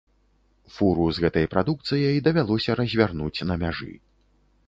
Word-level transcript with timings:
Фуру 0.75 1.03
з 1.17 1.23
гэтай 1.25 1.45
прадукцыяй 1.53 2.17
давялося 2.27 2.71
развярнуць 2.81 3.45
на 3.51 3.61
мяжы. 3.65 3.93